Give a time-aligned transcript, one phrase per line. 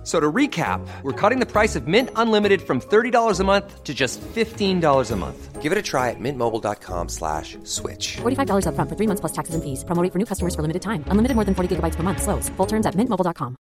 [0.00, 3.84] F- So to recap, we're cutting the price of Mint Unlimited from $30 a month
[3.84, 5.60] to just $15 a month.
[5.60, 8.16] Give it a try at mintmobile.com slash switch.
[8.24, 9.84] $45 upfront for three months plus taxes and fees.
[9.84, 11.04] Promo rate for new customers for limited time.
[11.12, 12.22] Unlimited more than 40 gigabytes per month.
[12.24, 12.48] Slows.
[12.56, 13.60] Full terms at mintmobile.com.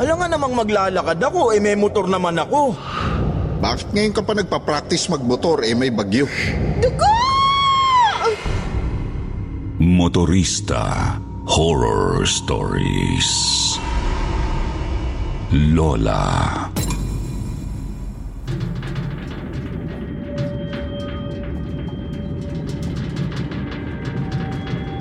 [0.00, 2.76] Alam nga namang maglalakad ako, eh may motor naman ako.
[3.60, 6.24] Bakit ngayon ka pa nagpa-practice magmotor eh may bagyo?
[9.80, 11.16] Motorista
[11.50, 13.26] Horror Stories
[15.50, 16.22] Lola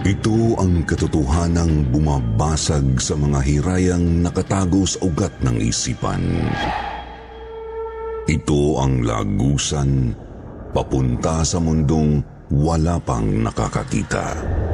[0.02, 6.50] Ito ang katotohanang bumabasag sa mga hirayang nakatago sa ugat ng isipan.
[8.26, 10.18] Ito ang lagusan
[10.74, 14.34] papunta sa mundong wala pang nakakakita.
[14.34, 14.69] Ito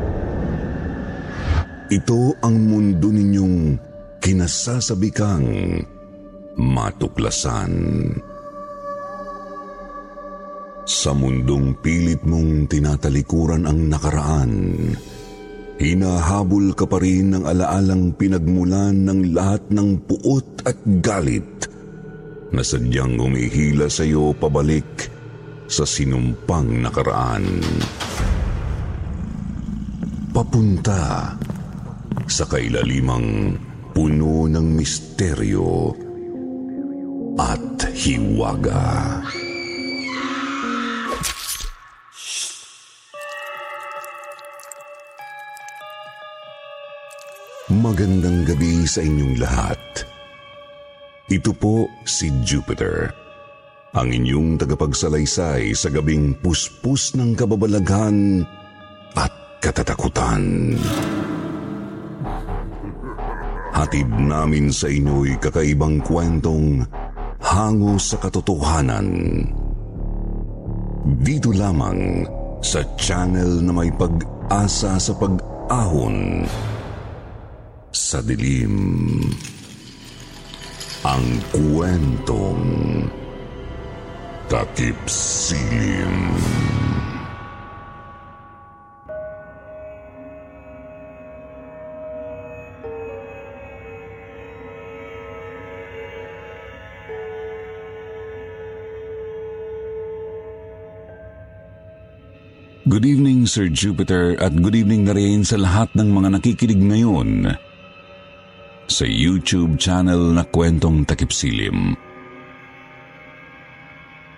[2.42, 3.78] ang mundo ninyong
[4.18, 5.46] kinasasabikang
[6.58, 7.74] matuklasan.
[10.86, 14.54] Sa mundong pilit mong tinatalikuran ang nakaraan,
[15.82, 21.70] hinahabol ka pa rin ng alaalang pinagmulan ng lahat ng puot at galit
[22.54, 25.10] na sadyang umihila sa iyo pabalik
[25.66, 27.46] sa sinumpang nakaraan.
[30.30, 31.34] Papunta
[32.26, 33.58] sa kailalimang
[33.94, 35.94] puno ng misteryo
[37.40, 39.22] at hiwaga.
[47.76, 49.82] Magandang gabi sa inyong lahat.
[51.26, 53.10] Ito po si Jupiter,
[53.98, 58.46] ang inyong tagapagsalaysay sa gabing puspus ng kababalaghan
[59.18, 59.34] at
[59.64, 60.78] katatakutan.
[63.86, 66.90] Hatid namin sa inyo'y kakaibang kwentong
[67.38, 69.06] hango sa katotohanan.
[71.22, 72.26] Dito lamang
[72.66, 76.50] sa channel na may pag-asa sa pag-ahon
[77.94, 78.74] sa dilim.
[81.06, 82.66] Ang kwentong
[84.50, 86.34] takip silim.
[102.96, 107.44] Good evening Sir Jupiter at good evening na rin sa lahat ng mga nakikinig ngayon
[108.88, 111.92] sa YouTube channel na Kwentong Takip Silim.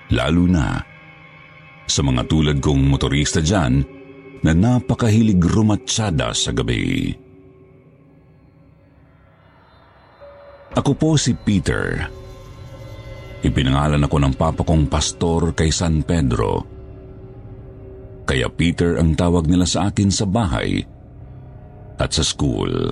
[0.09, 0.81] Lalo na
[1.85, 3.85] sa mga tulad kong motorista dyan
[4.41, 7.13] na napakahilig rumatsyada sa gabi.
[10.73, 12.09] Ako po si Peter.
[13.45, 16.76] Ipinangalan ako ng papa kong pastor kay San Pedro.
[18.27, 20.83] Kaya Peter ang tawag nila sa akin sa bahay
[21.95, 22.91] at sa school.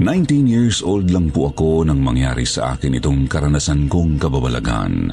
[0.00, 5.12] 19 years old lang po ako nang mangyari sa akin itong karanasan kong kababalagan.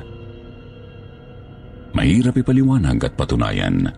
[1.94, 3.92] Mahirap ipaliwanag at patunayan.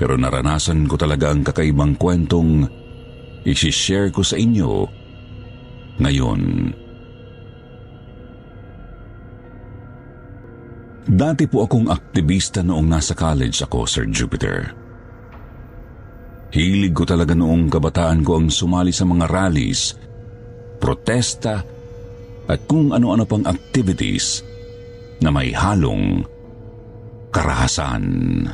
[0.00, 2.66] Pero naranasan ko talaga ang kakaibang kwentong
[3.44, 4.88] isishare ko sa inyo
[6.00, 6.72] ngayon.
[11.02, 14.70] Dati po akong aktivista noong nasa college ako, Sir Jupiter.
[16.54, 19.98] Hilig ko talaga noong kabataan ko ang sumali sa mga rallies,
[20.78, 21.64] protesta,
[22.46, 24.44] at kung ano-ano pang activities
[25.24, 26.22] na may halong
[27.34, 28.46] karahasan.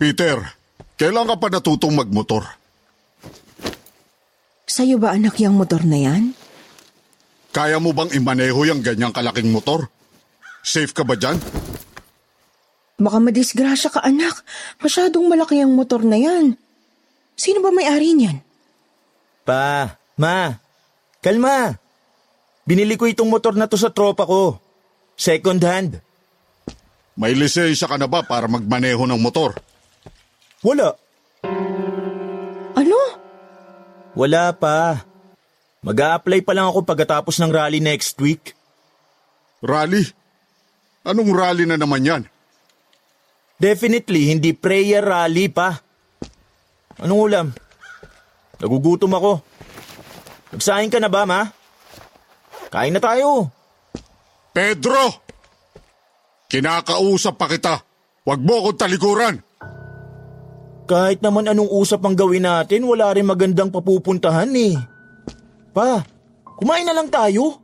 [0.00, 0.40] Peter,
[0.96, 2.40] kailan ka pa natutong magmotor?
[4.64, 6.32] Sa'yo ba anak yung motor na yan?
[7.52, 9.92] Kaya mo bang imaneho yung ganyang kalaking motor?
[10.64, 11.36] Safe ka ba dyan?
[12.96, 14.40] Baka madisgrasya ka anak.
[14.80, 16.56] Masyadong malaki ang motor na yan.
[17.36, 18.40] Sino ba may-ari niyan?
[19.44, 20.56] Pa, ma,
[21.20, 21.76] kalma.
[22.64, 24.56] Binili ko itong motor na to sa tropa ko.
[25.12, 26.00] Second hand.
[27.20, 29.60] May lisensya ka na ba para magmaneho ng motor?
[30.60, 30.92] Wala.
[32.76, 33.00] Ano?
[34.12, 35.08] Wala pa.
[35.80, 38.52] mag apply pa lang ako pagkatapos ng rally next week.
[39.64, 40.04] Rally?
[41.00, 42.22] Anong rally na naman yan?
[43.56, 45.80] Definitely, hindi prayer rally pa.
[47.00, 47.46] Anong ulam?
[48.60, 49.40] Nagugutom ako.
[50.52, 51.48] Nagsahin ka na ba, ma?
[52.68, 53.48] Kain na tayo.
[54.52, 55.24] Pedro!
[56.52, 57.80] Kinakausap pa kita.
[58.28, 59.40] Huwag mo akong talikuran.
[60.90, 64.74] Kahit naman anong usap ang gawin natin, wala rin magandang papupuntahan eh.
[65.70, 66.02] Pa,
[66.58, 67.62] kumain na lang tayo.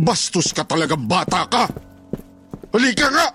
[0.00, 1.68] Bastos ka talagang bata ka.
[2.72, 3.26] Halika nga!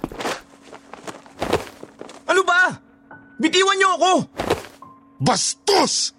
[2.25, 2.73] Ano ba?
[3.37, 4.13] Bitiwan niyo ako!
[5.21, 6.17] Bastos!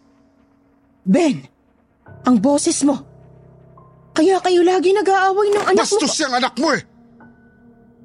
[1.02, 1.42] Ben,
[2.31, 2.94] ang boses mo.
[4.14, 6.22] Kaya kayo lagi nag-aaway ng anak Bastos mo.
[6.22, 6.82] yung anak mo eh.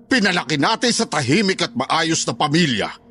[0.10, 3.03] Pinalaki natin sa tahimik at maayos na pamilya.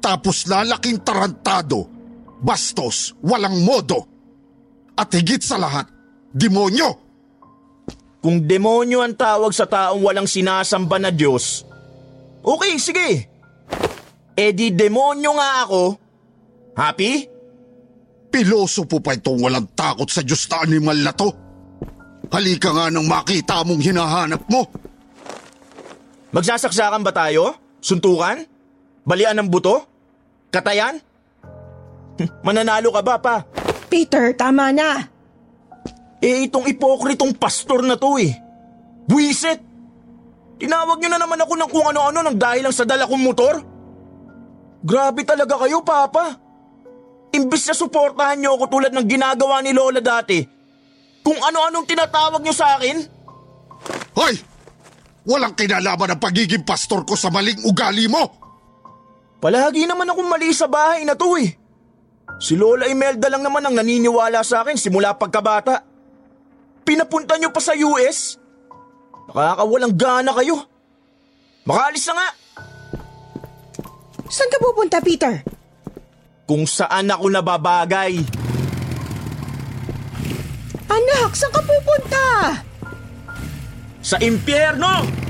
[0.00, 1.84] Tapos lalaking tarantado,
[2.40, 4.08] bastos, walang modo.
[4.96, 5.88] At higit sa lahat,
[6.32, 7.12] demonyo!
[8.20, 11.64] Kung demonyo ang tawag sa taong walang sinasamba na Diyos,
[12.44, 13.08] okay, sige.
[14.36, 15.82] E di demonyo nga ako.
[16.76, 17.28] Happy?
[18.30, 21.28] Piloso po pa itong walang takot sa Diyos na animal na to.
[22.30, 24.68] Halika nga nang makita mong hinahanap mo.
[26.30, 27.58] Magsasaksakan ba tayo?
[27.82, 28.46] Suntukan?
[29.02, 29.89] Balian ng buto?
[30.50, 30.98] Katayan?
[32.46, 33.34] Mananalo ka ba pa?
[33.90, 35.02] Peter, tama na.
[36.20, 38.34] Eh itong ipokritong pastor na to eh.
[39.08, 39.58] Buisit!
[40.60, 43.54] Tinawag niyo na naman ako ng kung ano-ano nang dahil lang sa dala kong motor.
[44.84, 46.36] Grabe talaga kayo, Papa.
[47.32, 50.42] Imbis na suportahan niyo ako tulad ng ginagawa ni Lola dati,
[51.24, 52.96] kung ano-anong tinatawag niyo sa akin,
[54.16, 54.34] Hoy!
[55.24, 58.39] Walang kinalaman ang pagiging pastor ko sa maling ugali mo!
[59.40, 61.56] Palagi naman akong mali sa bahay na to eh.
[62.40, 65.82] Si Lola Imelda lang naman ang naniniwala sa akin simula pagkabata.
[66.84, 68.40] Pinapunta niyo pa sa US?
[69.32, 70.56] Nakakawalang gana kayo.
[71.68, 72.28] Makaalis na nga.
[74.30, 75.42] Saan ka pupunta, Peter?
[76.46, 78.22] Kung saan ako nababagay.
[80.90, 82.24] Anak, saan ka pupunta?
[84.00, 85.28] Sa impyerno!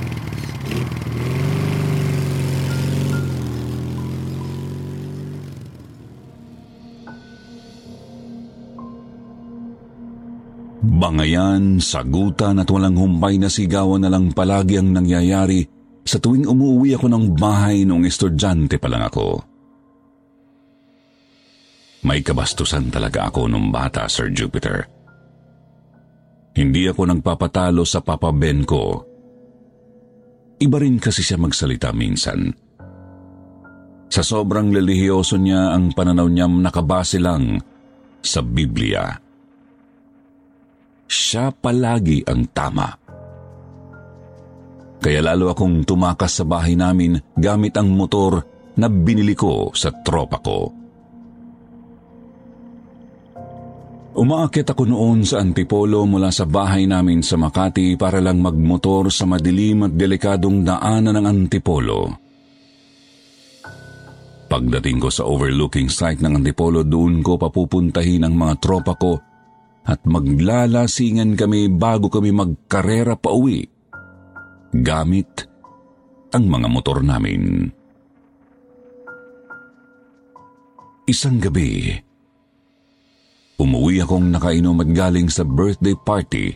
[10.80, 15.60] Bangayan, sagutan at walang humpay na sigawan na lang palagi ang nangyayari
[16.08, 19.44] sa tuwing umuwi ako ng bahay noong estudyante pa lang ako.
[22.00, 24.88] May kabastusan talaga ako nung bata, Sir Jupiter.
[26.56, 29.04] Hindi ako nagpapatalo sa Papa Ben ko.
[30.64, 32.56] Iba rin kasi siya magsalita minsan.
[34.08, 37.60] Sa sobrang lilihiyoso niya ang pananaw niyang nakabase lang
[38.24, 39.29] sa Biblia
[41.10, 42.86] siya palagi ang tama.
[45.02, 48.38] Kaya lalo akong tumakas sa bahay namin gamit ang motor
[48.78, 50.70] na binili ko sa tropa ko.
[54.10, 59.24] Umaakit ako noon sa Antipolo mula sa bahay namin sa Makati para lang magmotor sa
[59.24, 62.00] madilim at delikadong daanan ng Antipolo.
[64.50, 69.29] Pagdating ko sa overlooking site ng Antipolo, doon ko papupuntahin ang mga tropa ko
[69.86, 73.64] at maglalasingan kami bago kami magkarera pa uwi
[74.70, 75.50] gamit
[76.30, 77.66] ang mga motor namin.
[81.10, 81.90] Isang gabi,
[83.58, 86.54] umuwi akong nakainom at galing sa birthday party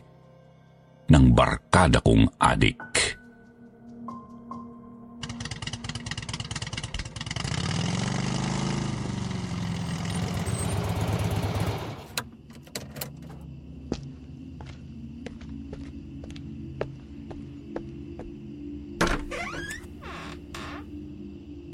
[1.10, 2.78] ng barkada kong adik.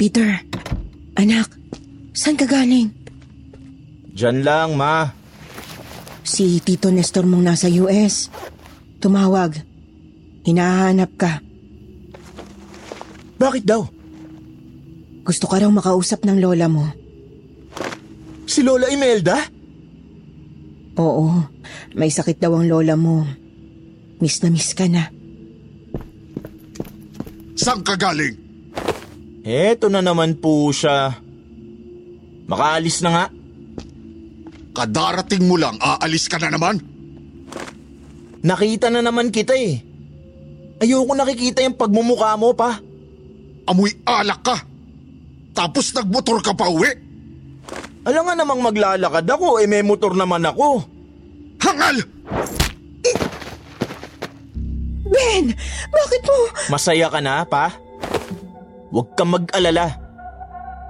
[0.00, 0.32] Peter,
[1.20, 1.60] anak,
[2.16, 2.88] saan ka galing?
[4.16, 5.12] Diyan lang, ma.
[6.24, 8.32] Si Tito Nestor mong nasa US.
[8.96, 9.60] Tumawag.
[10.48, 11.44] Hinahanap ka.
[13.36, 13.84] Bakit daw?
[15.20, 16.88] Gusto ka raw makausap ng lola mo.
[18.48, 19.36] Si Lola Imelda?
[20.96, 21.44] Oo,
[21.92, 23.28] may sakit daw ang lola mo.
[24.16, 25.12] Miss na miss ka na.
[27.52, 28.49] Saan ka galing?
[29.44, 31.16] Eto na naman po siya.
[32.50, 33.24] Makaalis na nga.
[34.70, 36.90] Kadarating mo lang, aalis ka na naman?
[38.40, 39.80] nakita na naman kita eh.
[40.80, 42.80] Ayoko nakikita yung pagmumukha mo pa.
[43.68, 44.56] Amoy alak ka.
[45.52, 46.88] Tapos nagmotor ka pa uwi.
[48.08, 50.80] Alam nga namang maglalakad ako, eh may motor naman ako.
[51.60, 52.00] Hangal!
[55.10, 55.52] Ben,
[55.92, 56.38] bakit mo?
[56.72, 57.76] Masaya ka na, pa?
[58.90, 59.86] Huwag kang mag-alala.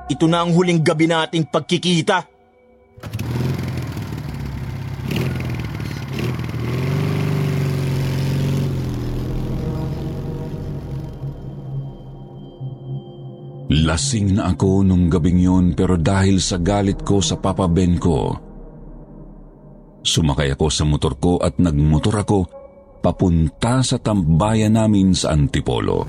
[0.09, 2.25] Ito na ang huling gabi nating pagkikita.
[13.71, 18.35] Lasing na ako nung gabing yun pero dahil sa galit ko sa Papa Ben ko,
[20.03, 22.39] sumakay ako sa motor ko at nagmotor ako
[22.99, 26.03] papunta sa tambayan namin sa Antipolo.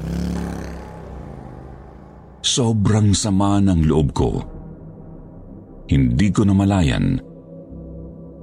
[2.42, 4.30] Sobrang sama ng loob ko.
[5.86, 7.22] Hindi ko namalayan.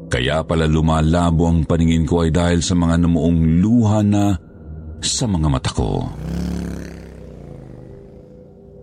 [0.09, 4.33] Kaya pala lumalabo ang paningin ko ay dahil sa mga namuong luha na
[5.03, 6.07] sa mga mata ko.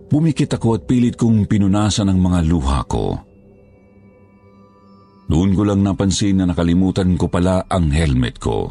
[0.06, 3.18] Bumikit ako at pilit kong pinunasan ang mga luha ko.
[5.26, 8.70] Doon ko lang napansin na nakalimutan ko pala ang helmet ko.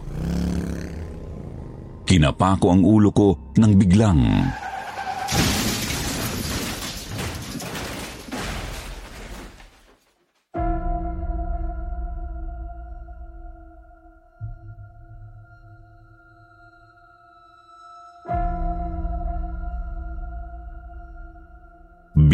[2.07, 4.23] Kinapa ko ang ulo ko nang biglang.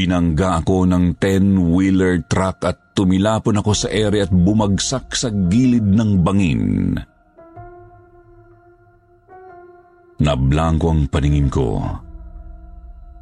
[0.02, 6.26] Binangga ako ng 10-wheeler truck at tumilapon ako sa ere at bumagsak sa gilid ng
[6.26, 6.98] bangin.
[10.18, 11.86] Nablangko ang paningin ko.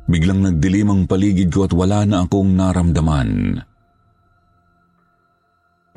[0.08, 3.60] Biglang nagdilim ang paligid ko at wala na akong naramdaman.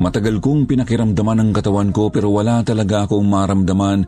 [0.02, 4.02] Matagal kong pinakiramdaman ang katawan ko pero wala talaga akong maramdaman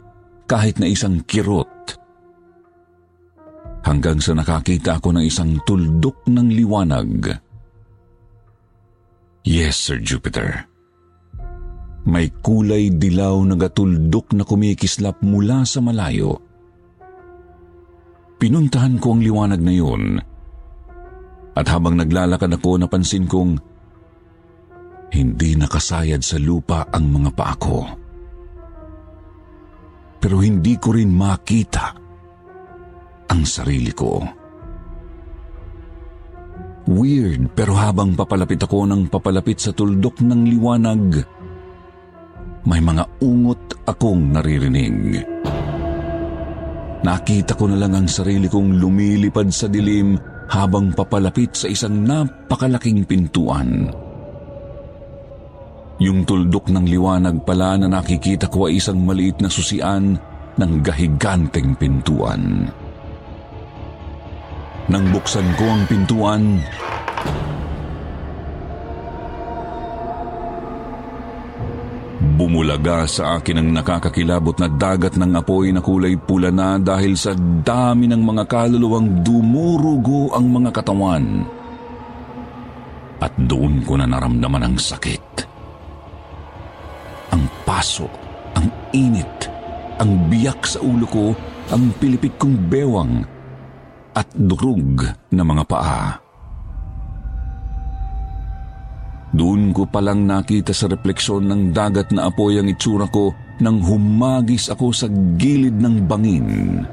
[0.51, 2.03] kahit na isang kirot
[3.85, 7.29] hanggang sa nakakita ako ng isang tuldok ng liwanag.
[9.45, 10.65] Yes, Sir Jupiter.
[12.09, 16.37] May kulay dilaw na gatuldok na kumikislap mula sa malayo.
[18.41, 20.21] Pinuntahan ko ang liwanag na yun
[21.55, 23.57] at habang naglalakad ako napansin kong
[25.15, 27.79] hindi nakasayad sa lupa ang mga paa ko.
[30.19, 32.04] Pero hindi ko rin makita
[33.31, 34.21] ang sarili ko.
[36.85, 41.25] Weird pero habang papalapit ako ng papalapit sa tuldok ng liwanag,
[42.69, 45.25] may mga ungot akong naririnig.
[47.05, 50.17] Nakita ko na lang ang sarili kong lumilipad sa dilim
[50.49, 53.89] habang papalapit sa isang napakalaking pintuan.
[56.01, 60.17] Yung tuldok ng liwanag pala na nakikita ko ay isang maliit na susian
[60.57, 62.69] ng gahiganteng pintuan.
[64.85, 66.61] Nang buksan ko ang pintuan,
[72.35, 77.31] Bumulaga sa akin ang nakakakilabot na dagat ng apoy na kulay pula na dahil sa
[77.39, 81.47] dami ng mga kaluluwang dumurugo ang mga katawan.
[83.23, 85.47] At doon ko na naramdaman ang sakit.
[87.31, 88.11] Ang paso,
[88.59, 89.47] ang init,
[90.03, 91.27] ang biyak sa ulo ko,
[91.71, 93.23] ang pilipit kong bewang,
[94.15, 95.03] at durug
[95.35, 96.25] na mga paa.
[99.35, 104.71] Doon ko palang nakita sa refleksyon ng dagat na apoy ang itsura ko nang humagis
[104.71, 106.87] ako sa gilid ng bangin.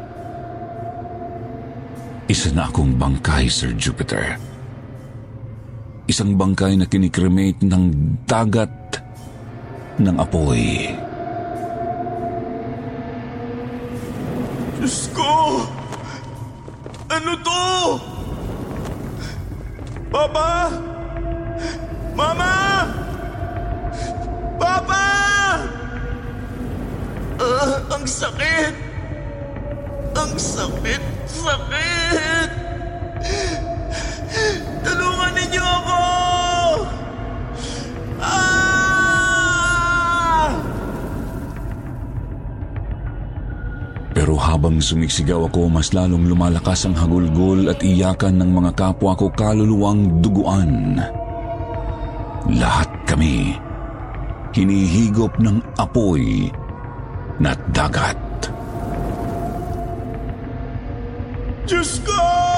[2.26, 4.42] Isa na akong bangkay, Sir Jupiter.
[6.10, 7.84] Isang bangkay na kinikremate ng
[8.26, 8.74] dagat
[10.02, 10.90] ng apoy.
[14.82, 15.62] Diyos ko!
[17.12, 17.62] Ano to?
[20.22, 20.70] Papa!
[22.14, 22.54] Mama!
[24.62, 25.06] Papa!
[27.42, 28.74] Ah, ang sakit!
[30.14, 30.38] Ang!
[30.38, 31.11] Sakit!
[44.12, 49.32] Pero habang sumisigaw ako, mas lalong lumalakas ang hagulgol at iyakan ng mga kapwa ko
[49.32, 51.00] kaluluwang duguan.
[52.52, 53.56] Lahat kami
[54.52, 56.52] hinihigop ng apoy
[57.40, 58.20] na dagat.
[61.64, 62.51] Diyos ko!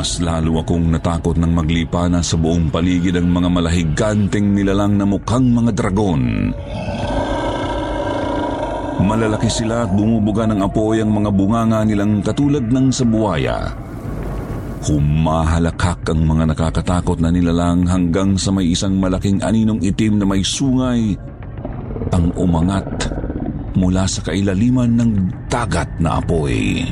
[0.00, 5.04] Mas lalo akong natakot nang maglipa na sa buong paligid ang mga malahiganteng nilalang na
[5.04, 6.48] mukhang mga dragon.
[8.96, 13.76] Malalaki sila at bumubuga ng apoy ang mga bunganga nilang katulad ng sa buwaya.
[14.88, 20.40] Humahalakak ang mga nakakatakot na nilalang hanggang sa may isang malaking aninong itim na may
[20.40, 21.12] sungay
[22.08, 22.88] ang umangat
[23.76, 25.12] mula sa kailaliman ng
[25.52, 26.88] dagat na apoy.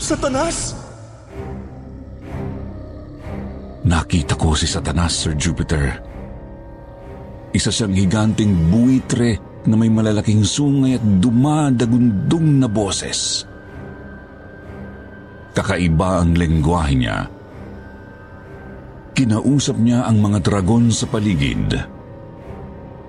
[0.00, 0.72] Satanas!
[3.84, 6.00] Nakita ko si Satanas, Sir Jupiter.
[7.52, 9.36] Isa siyang higanting buitre
[9.68, 13.44] na may malalaking sungay at dumadagundong na boses.
[15.52, 17.28] Kakaiba ang lengguwahe niya.
[19.12, 21.76] Kinausap niya ang mga dragon sa paligid.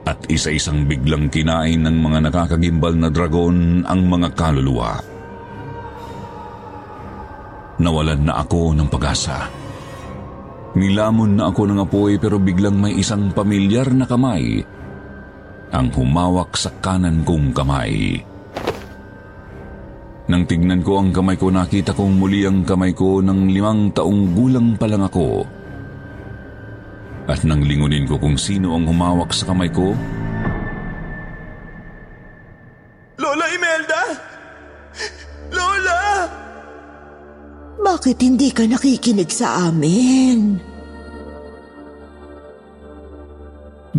[0.03, 5.10] At isa-isang biglang kinain ng mga nakakagimbal na dragon ang mga kaluluwa.
[7.81, 9.49] Nawalan na ako ng pag-asa.
[10.77, 14.63] Nilamon na ako ng apoy pero biglang may isang pamilyar na kamay
[15.71, 18.21] ang humawak sa kanan kong kamay.
[20.31, 24.31] Nang tignan ko ang kamay ko, nakita kong muli ang kamay ko ng limang taong
[24.31, 25.43] gulang pa lang ako.
[27.27, 29.91] At nang lingunin ko kung sino ang humawak sa kamay ko,
[38.01, 40.71] Bakit hindi ka nakikinig sa amin?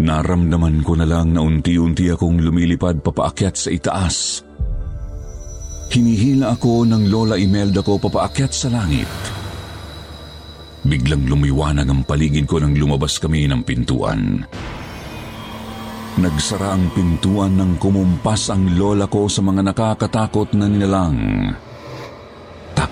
[0.02, 4.42] naramdaman ko na lang na unti-unti akong lumilipad papaakyat sa itaas.
[5.94, 9.06] Hinihila ako ng Lola Imelda ko papaakyat sa langit.
[10.82, 14.42] Biglang lumiwanag ang paligid ko nang lumabas kami ng pintuan.
[16.18, 21.18] Nagsara ang pintuan nang kumumpas ang lola ko sa mga nakakatakot na nilalang.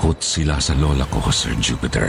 [0.01, 2.09] Takot sila sa lola ko, Sir Jupiter.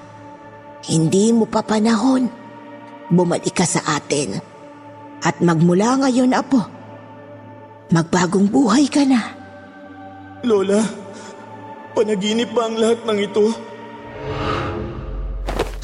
[0.81, 2.25] Hindi mo pa panahon.
[3.11, 4.41] Bumalik ka sa atin.
[5.21, 6.57] At magmula ngayon, Apo,
[7.93, 9.21] magbagong buhay ka na.
[10.41, 10.81] Lola,
[11.93, 13.45] panaginip ba ang lahat ng ito?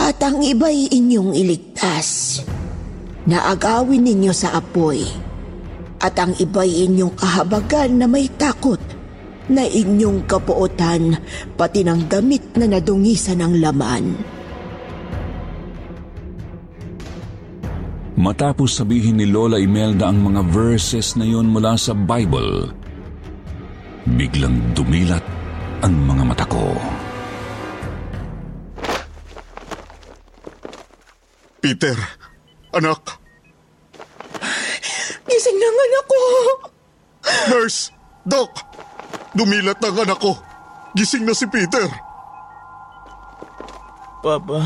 [0.01, 2.41] At ang iba'y inyong iligtas.
[3.29, 5.05] Naagawin ninyo sa apoy.
[6.01, 8.81] At ang iba'y inyong kahabagan na may takot
[9.51, 11.21] na inyong kapuotan
[11.53, 14.36] pati ng damit na nadungisan ng laman.
[18.17, 22.73] Matapos sabihin ni Lola Imelda ang mga verses na yon mula sa Bible,
[24.09, 25.21] biglang dumilat
[25.85, 26.73] ang mga mata ko.
[31.61, 31.93] Peter,
[32.73, 33.21] anak,
[35.29, 36.21] Gising ng anak ko!
[37.53, 37.93] nurse,
[38.25, 38.49] doc,
[39.37, 40.33] dumilat ang anak ko.
[40.97, 41.85] Gising na si Peter.
[44.25, 44.57] Papa,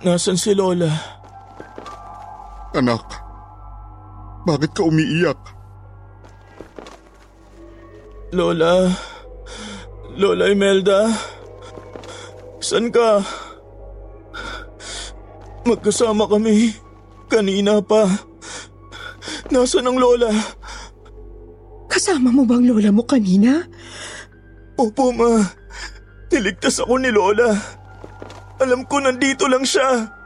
[0.00, 1.19] nasan si Lola?
[2.70, 3.02] Anak,
[4.46, 5.38] bakit ka umiiyak?
[8.30, 8.86] Lola,
[10.14, 11.10] Lola Imelda,
[12.62, 13.18] saan ka?
[15.66, 16.70] Magkasama kami.
[17.30, 18.06] Kanina pa.
[19.50, 20.30] Nasaan ang lola?
[21.90, 23.66] Kasama mo bang lola mo kanina?
[24.78, 25.42] Opo, ma.
[26.30, 27.50] Niligtas ako ni lola.
[28.62, 30.19] Alam ko nandito lang siya.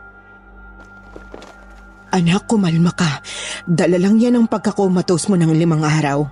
[2.14, 3.18] Anak, kumalma ka.
[3.66, 6.22] Dala lang yan ang pagkakomatos mo ng limang araw.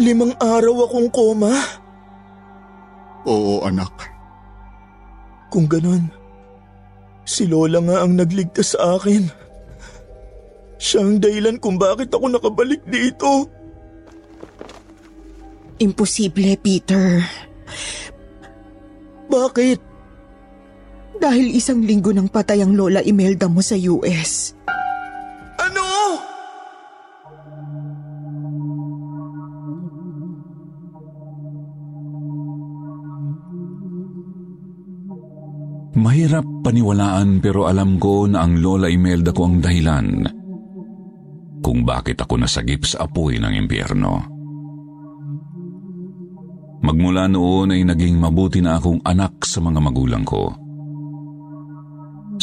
[0.00, 1.52] Limang araw akong koma?
[3.28, 3.92] Oo, anak.
[5.52, 6.08] Kung ganon,
[7.28, 9.28] si Lola nga ang nagligtas sa akin.
[10.80, 13.44] Siya ang dahilan kung bakit ako nakabalik dito.
[15.84, 17.20] Imposible, Peter.
[19.28, 19.93] Bakit?
[21.18, 24.54] Dahil isang linggo nang patay ang Lola Imelda mo sa US.
[25.58, 25.86] Ano?
[35.94, 40.26] Mahirap paniwalaan pero alam ko na ang Lola Imelda ko ang dahilan
[41.64, 44.12] kung bakit ako nasagip sa apoy ng impyerno.
[46.84, 50.63] Magmula noon ay naging mabuti na akong anak sa mga magulang ko.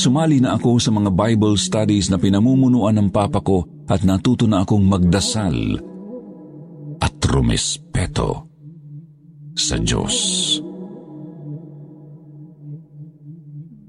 [0.02, 4.66] Sumali na ako sa mga Bible studies na pinamumunuan ng papa ko at natuto na
[4.66, 5.78] akong magdasal
[6.98, 8.50] at rumespeto
[9.54, 10.18] sa Diyos.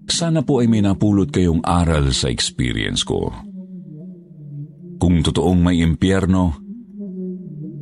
[0.04, 3.32] Sana po ay may napulot kayong aral sa experience ko.
[5.00, 6.52] Kung totoong may impyerno,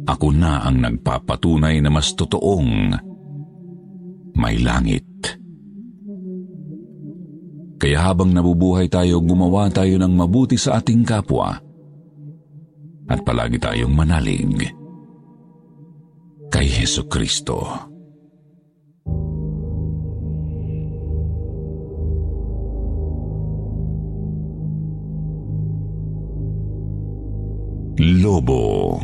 [0.06, 2.94] ako na ang nagpapatunay na mas totoong
[4.38, 5.39] may langit.
[7.80, 11.56] Kaya habang nabubuhay tayo, gumawa tayo ng mabuti sa ating kapwa
[13.08, 14.68] at palagi tayong manalig
[16.52, 17.88] kay Heso Kristo.
[28.00, 28.96] Lobo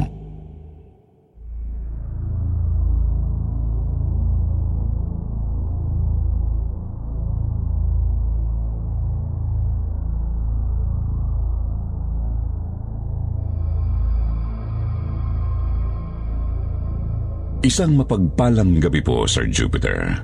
[17.65, 20.21] Isang mapagpalang gabi po, Sir Jupiter.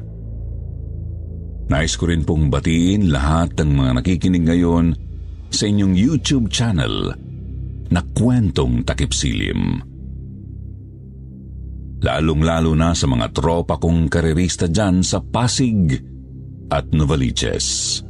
[1.73, 4.92] Nais ko rin pong batiin lahat ng mga nakikinig ngayon
[5.49, 7.16] sa inyong YouTube channel
[7.88, 9.81] na kwentong takipsilim.
[12.03, 15.97] Lalong-lalo na sa mga tropa kong karerista dyan sa Pasig
[16.68, 18.01] at Novaliches.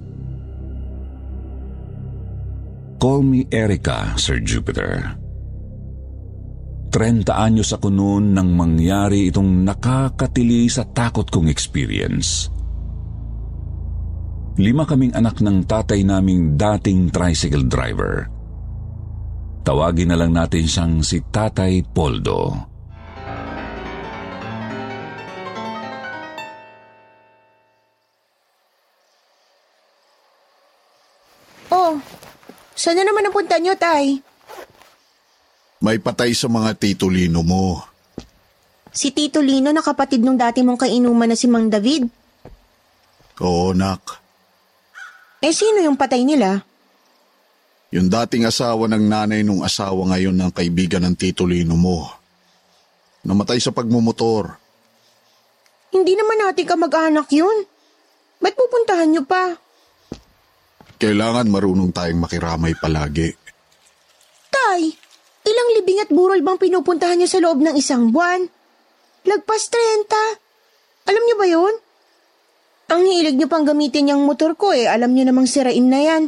[2.99, 5.22] Call me Erica, Sir Jupiter.
[6.93, 12.53] 30 anyos ako noon nang mangyari itong nakakatili sa takot kong experience.
[14.61, 18.29] Lima kaming anak ng tatay naming dating tricycle driver.
[19.65, 22.53] Tawagin na lang natin siyang si Tatay Poldo.
[31.73, 31.97] Oh,
[32.77, 34.32] saan na naman napunta niyo, Tay?
[35.83, 37.83] May patay sa mga titulino mo.
[38.95, 42.07] Si Tito Lino na kapatid nung dati mong kainuman na si Mang David.
[43.43, 44.23] Oo, nak.
[45.43, 46.63] Eh, sino yung patay nila?
[47.91, 52.07] Yung dating asawa ng nanay nung asawa ngayon ng kaibigan ng titulino mo.
[53.27, 54.55] Namatay sa pagmumotor.
[55.91, 57.67] Hindi naman natin ka mag-anak yun.
[58.39, 59.59] Ba't pupuntahan niyo pa?
[61.03, 63.35] Kailangan marunong tayong makiramay palagi.
[64.47, 64.95] Tay,
[65.53, 68.49] ilang libing at burol bang pinupuntahan niyo sa loob ng isang buwan?
[69.29, 70.09] Lagpas 30.
[71.13, 71.75] Alam niyo ba yun?
[72.93, 76.23] Ang hilig niyo pang gamitin yung motor ko eh, alam niyo namang sirain na yan.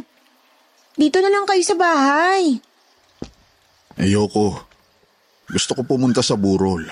[0.95, 2.61] Dito na lang kayo sa bahay.
[3.99, 4.63] Ayoko.
[5.45, 6.87] Gusto ko pumunta sa burol.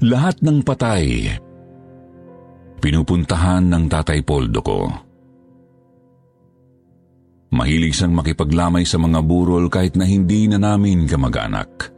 [0.00, 1.36] Lahat ng patay,
[2.80, 4.80] pinupuntahan ng tatay Poldo ko.
[7.50, 11.92] Mahilig siyang makipaglamay sa mga burol kahit na hindi na namin kamag-anak.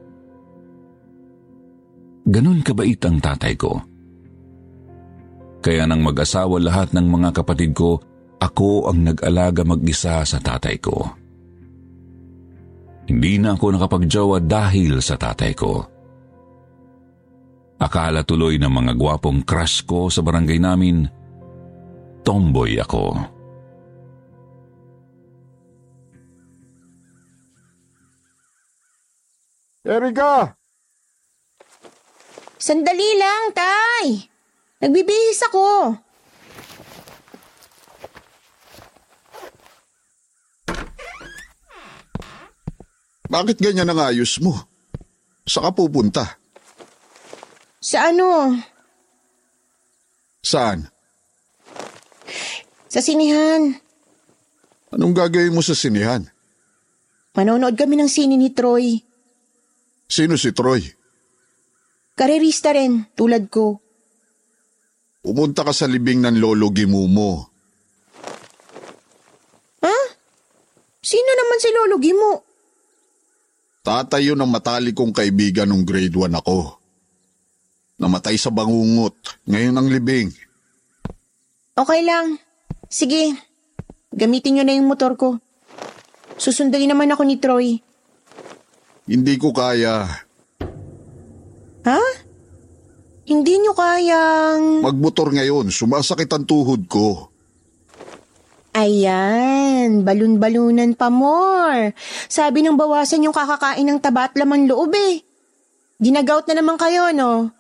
[2.27, 3.79] Ganon kabait ang tatay ko.
[5.63, 8.01] Kaya nang mag-asawa lahat ng mga kapatid ko,
[8.43, 11.07] ako ang nag-alaga mag-isa sa tatay ko.
[13.07, 15.92] Hindi na ako nakapagjowa dahil sa tatay ko.
[17.83, 21.03] Akala tuloy ng mga gwapong crush ko sa barangay namin,
[22.23, 23.19] tomboy ako.
[29.83, 30.55] Erika!
[32.55, 34.31] Sandali lang, Tay.
[34.79, 35.99] Nagbibihis ako.
[43.27, 44.55] Bakit ganyan ang ayos mo?
[45.43, 46.42] Saan ka pupunta?
[47.83, 48.55] Sa ano?
[50.39, 50.87] Saan?
[52.87, 53.75] Sa sinihan.
[54.95, 56.23] Anong gagawin mo sa sinihan?
[57.35, 59.03] Manonood kami ng sini ni Troy.
[60.07, 60.87] Sino si Troy?
[62.15, 63.83] Karerista rin, tulad ko.
[65.19, 67.51] Pumunta ka sa libing ng lolo Gimumo.
[69.83, 69.97] Ha?
[71.03, 72.33] Sino naman si Lolo Gimo?
[73.83, 76.82] Tatay yun ang matali kong kaibigan nung grade 1 ako.
[78.01, 80.33] Namatay sa bangungot, ngayon ang libing.
[81.73, 82.37] Okay lang.
[82.93, 83.37] Sige,
[84.13, 85.41] gamitin nyo na yung motor ko.
[86.37, 87.81] Susunduin naman ako ni Troy.
[89.09, 90.09] Hindi ko kaya.
[91.83, 92.03] Ha?
[93.23, 94.83] Hindi nyo kayang...
[94.83, 97.31] Magmotor ngayon, sumasakit ang tuhod ko.
[98.73, 101.93] Ayan, balun-balunan pa more.
[102.27, 105.23] Sabi ng bawasan yung kakakain ng taba at laman loob eh.
[106.03, 107.53] Ginagout na naman kayo, no?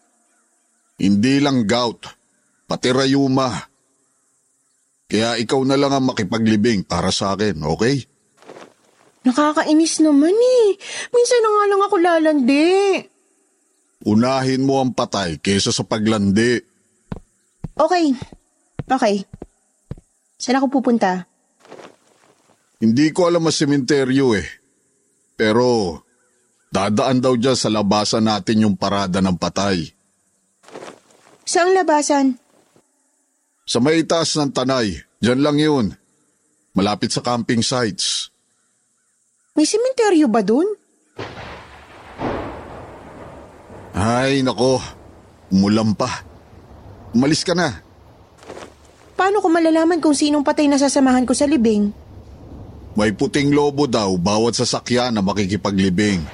[1.01, 2.09] Hindi lang gout,
[2.69, 3.49] pati rayuma.
[5.09, 8.01] Kaya ikaw na lang ang makipaglibing para sa akin, okay?
[9.23, 10.75] Nakakainis naman eh.
[11.15, 12.73] Minsan na nga lang ako lalandi.
[14.03, 16.59] Unahin mo ang patay kesa sa paglandi.
[17.79, 18.19] Okay.
[18.91, 19.23] Okay.
[20.43, 21.31] Saan ako pupunta?
[22.83, 24.49] Hindi ko alam ang sementeryo eh.
[25.39, 26.03] Pero
[26.75, 29.87] dadaan daw dyan sa labasan natin yung parada ng patay.
[31.43, 32.39] Saang labasan?
[33.67, 35.87] Sa may taas ng tanay, dyan lang yun.
[36.73, 38.31] Malapit sa camping sites.
[39.53, 40.65] May sementeryo ba dun?
[43.93, 44.81] Ay, nako.
[45.53, 46.25] Umulan pa.
[47.13, 47.85] Umalis ka na.
[49.13, 51.93] Paano ko malalaman kung sinong patay na sasamahan ko sa libing?
[52.97, 56.25] May puting lobo daw bawat sasakyan na makikipaglibing.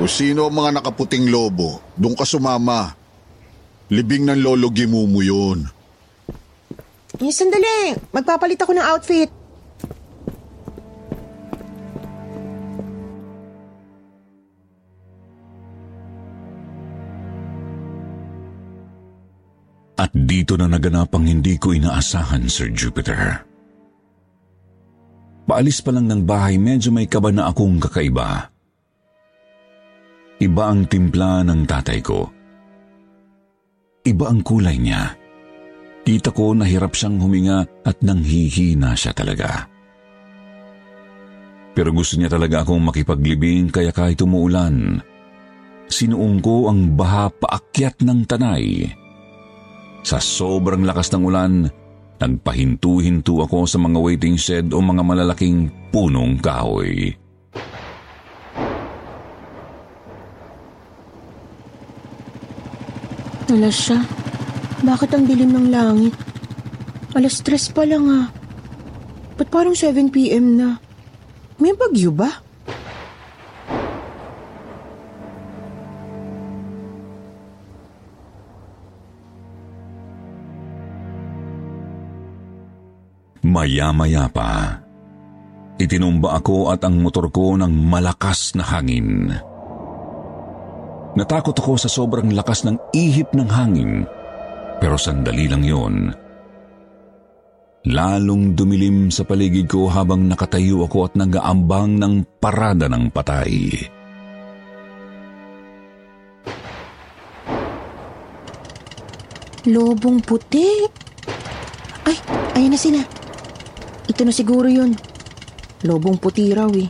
[0.00, 2.96] Kung sino ang mga nakaputing lobo, doon ka sumama.
[3.92, 5.68] Libing ng lolo Gimumo yun.
[7.20, 7.92] Eh, sandali.
[8.08, 9.28] Magpapalit ako ng outfit.
[20.00, 23.44] At dito na naganap ang hindi ko inaasahan, Sir Jupiter.
[25.44, 28.48] Paalis pa lang ng bahay, medyo may kaba na akong kakaiba.
[30.40, 32.41] Iba ang timpla ng tatay ko.
[34.02, 35.14] Iba ang kulay niya.
[36.02, 39.70] Kita ko na hirap siyang huminga at nanghihina siya talaga.
[41.72, 44.98] Pero gusto niya talaga akong makipaglibing kaya kahit umuulan,
[45.86, 48.90] sinuong ko ang baha paakyat ng tanay.
[50.02, 51.52] Sa sobrang lakas ng ulan,
[52.18, 57.21] nagpahintu-hintu ako sa mga waiting shed o mga malalaking punong kahoy.
[63.52, 64.00] Alas siya.
[64.80, 66.16] Bakit ang dilim ng langit?
[67.12, 68.26] Alas stress pa lang ah.
[69.36, 70.80] Ba't parang 7pm na?
[71.60, 72.32] May bagyo ba?
[83.44, 84.80] Maya-maya pa,
[85.76, 89.28] itinumba ako at ang motor ko ng malakas na hangin.
[91.12, 94.08] Natakot ako sa sobrang lakas ng ihip ng hangin,
[94.80, 95.96] pero sandali lang yon.
[97.82, 103.74] Lalong dumilim sa paligid ko habang nakatayo ako at nag-aambang ng parada ng patay.
[109.68, 110.86] Lobong puti.
[112.06, 112.16] Ay,
[112.58, 113.00] ayan na sila.
[114.08, 114.96] Ito na siguro yun.
[115.82, 116.86] Lobong puti raw eh.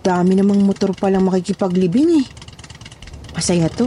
[0.00, 2.35] Dami namang motor palang makikipaglibing eh.
[3.46, 3.86] Masaya to.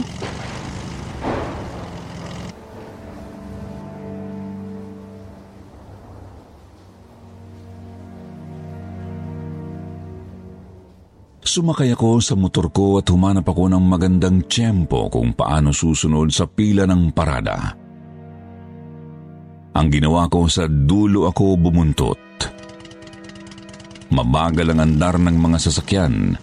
[11.44, 16.48] Sumakay ako sa motor ko at humanap ako ng magandang tiyempo kung paano susunod sa
[16.48, 17.76] pila ng parada.
[19.76, 22.24] Ang ginawa ko sa dulo ako bumuntot.
[24.08, 26.40] Mabagal ang andar ng mga sasakyan.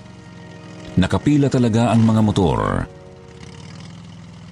[1.01, 2.96] Nakapila talaga ang mga motor.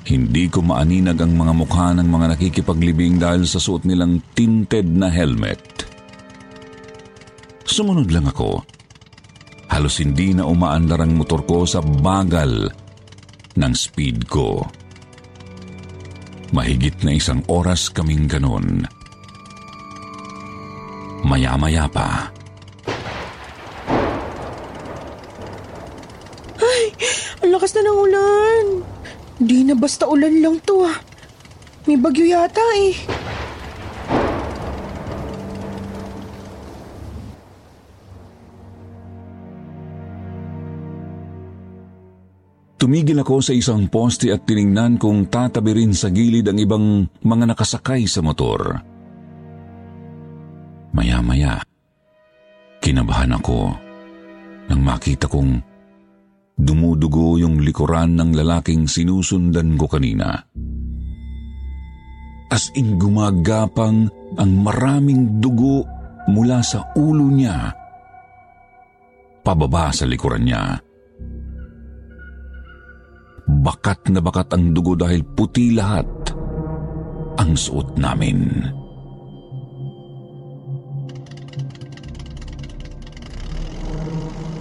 [0.04, 5.08] Hindi ko maaninag ang mga mukha ng mga nakikipaglibing dahil sa suot nilang tinted na
[5.08, 5.60] helmet.
[7.64, 8.74] Sumunod lang ako
[9.74, 12.70] Halos hindi na umaandar ang motor ko sa bagal
[13.58, 14.62] ng speed ko.
[16.54, 18.86] Mahigit na isang oras kaming ganon.
[21.26, 22.30] Maya-maya pa.
[26.62, 26.94] Ay,
[27.42, 28.66] ang lakas na ng ulan.
[29.34, 30.94] Di na basta ulan lang to ah.
[31.84, 32.94] May bagyo yata eh.
[42.84, 47.56] Tumigil ako sa isang poste at tiningnan kung tatabi rin sa gilid ang ibang mga
[47.56, 48.76] nakasakay sa motor.
[50.92, 51.64] Maya-maya,
[52.84, 53.72] kinabahan ako
[54.68, 55.73] nang makita kong
[56.54, 60.38] dumudugo yung likuran ng lalaking sinusundan ko kanina.
[62.54, 64.06] As in gumagapang
[64.38, 65.82] ang maraming dugo
[66.30, 67.84] mula sa ulo niya
[69.44, 70.80] pababa sa likuran niya.
[73.44, 76.08] Bakat na bakat ang dugo dahil puti lahat
[77.36, 78.64] ang suot namin.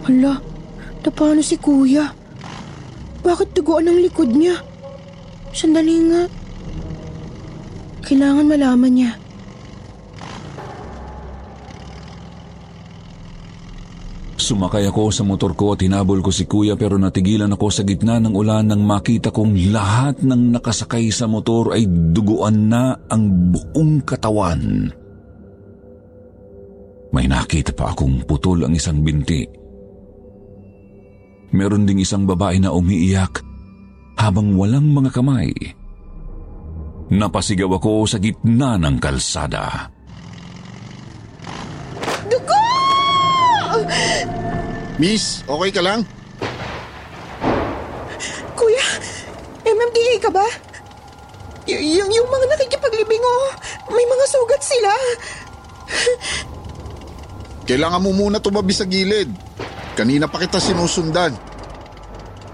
[0.04, 0.36] Hala,
[1.12, 2.14] paano si kuya?
[3.24, 4.60] Bakit duguan ang likod niya?
[5.56, 6.24] Sandali nga.
[8.04, 9.12] Kailangan malaman niya.
[14.44, 18.20] Sumakay ako sa motor ko at hinabol ko si kuya pero natigilan ako sa gitna
[18.20, 24.04] ng ulan nang makita kong lahat ng nakasakay sa motor ay duguan na ang buong
[24.04, 24.92] katawan.
[27.16, 29.63] May nakita pa akong putol ang isang binti.
[31.54, 33.46] Meron ding isang babae na umiiyak
[34.18, 35.54] habang walang mga kamay.
[37.14, 39.94] Napasigaw ako sa gitna ng kalsada.
[42.26, 42.58] Dugo!
[44.98, 46.02] Miss, okay ka lang?
[48.58, 48.86] Kuya,
[49.62, 50.48] MMDA ka ba?
[51.70, 53.50] Y- yung, yung mga nakikipaglibing oh,
[53.94, 54.92] may mga sugat sila.
[57.64, 59.32] Kailangan mo muna tumabi sa gilid.
[59.96, 61.32] Kanina pa kita sinusundan.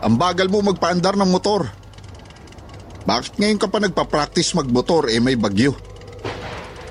[0.05, 1.65] Ang bagal mo magpaandar ng motor.
[3.09, 5.73] Bakit ngayon ka pa nagpa-practice magmotor eh may bagyo?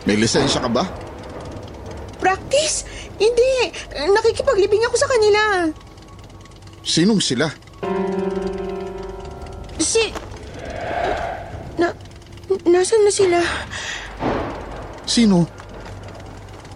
[0.03, 0.85] May lisensya ka ba?
[2.19, 2.83] Practice?
[3.19, 5.71] Hindi, nakikipaglibing ako sa kanila.
[6.83, 7.47] Sinong sila?
[9.79, 10.05] Si...
[11.79, 11.95] Na...
[12.67, 13.39] Nasaan na sila?
[15.07, 15.58] Sino?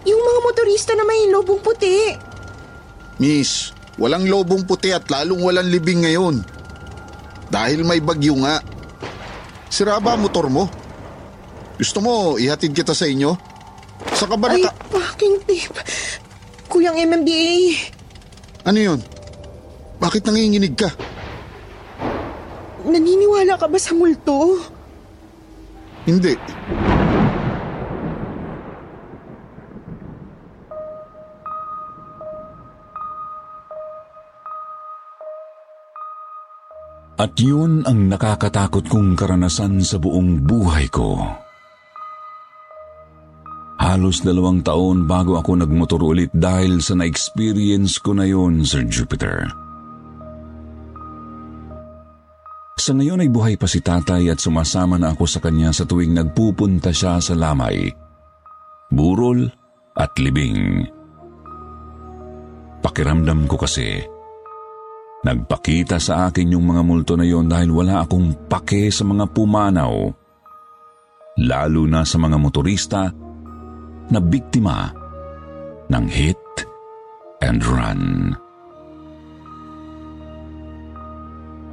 [0.03, 2.15] Yung mga motorista na may lobong puti.
[3.23, 6.43] Miss, walang lobong puti at lalong walang libing ngayon.
[7.47, 8.59] Dahil may bagyo nga.
[9.71, 10.67] Sira ba motor mo?
[11.77, 13.33] Gusto mo ihatid kita sa inyo?
[14.13, 15.73] Sa ka ba Ay, fucking tip.
[16.69, 17.77] Kuyang MMDA.
[18.65, 18.99] Ano yun?
[20.01, 20.89] Bakit nanginginig ka?
[22.83, 24.59] Naniniwala ka ba sa multo?
[26.03, 26.35] Hindi.
[37.23, 41.23] At yun ang nakakatakot kong karanasan sa buong buhay ko.
[43.79, 49.47] Halos dalawang taon bago ako nagmotor ulit dahil sa na-experience ko na yun, Sir Jupiter.
[52.75, 56.11] Sa ngayon ay buhay pa si tatay at sumasama na ako sa kanya sa tuwing
[56.11, 57.87] nagpupunta siya sa lamay,
[58.91, 59.47] burol
[59.95, 60.83] at libing.
[62.83, 64.03] Pakiramdam ko kasi,
[65.23, 69.95] nagpakita sa akin yung mga multo na yon dahil wala akong pake sa mga pumanaw,
[71.39, 73.07] lalo na sa mga motorista
[74.11, 74.91] na biktima
[75.87, 76.43] ng hit
[77.39, 78.35] and run.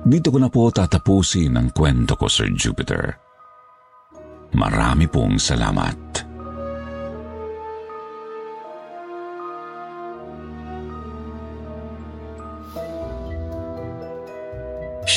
[0.00, 3.12] Dito ko na po tatapusin ang kwento ko, Sir Jupiter.
[4.56, 6.29] Marami pong salamat.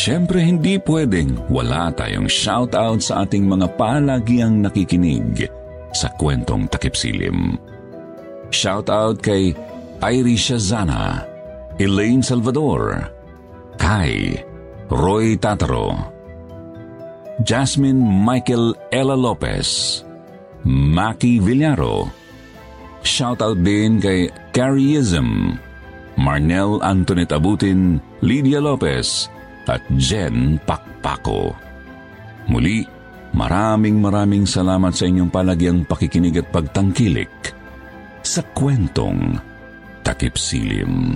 [0.04, 5.48] Siyempre hindi pwedeng wala tayong shoutout sa ating mga palagiang nakikinig
[5.96, 7.56] sa kwentong takipsilim.
[8.52, 9.56] Shoutout kay
[10.04, 11.24] Irisha Zana,
[11.80, 13.00] Elaine Salvador,
[13.80, 14.44] Kai,
[14.92, 15.96] Roy Tataro,
[17.48, 20.04] Jasmine Michael Ella Lopez,
[20.68, 22.12] Maki Villaro,
[23.08, 25.56] shoutout din kay Carrieism,
[26.20, 29.32] Marnel Antoinette Abutin, Lydia Lopez,
[29.68, 31.56] at Jen Pakpako.
[32.50, 32.84] Muli,
[33.36, 37.34] maraming maraming salamat sa inyong palagyang pakikinig at pagtangkilik
[38.24, 39.40] sa kwentong
[40.04, 41.16] Takip Silim.